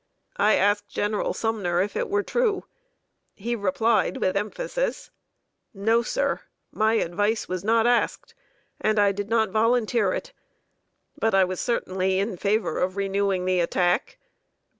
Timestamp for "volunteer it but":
9.51-11.35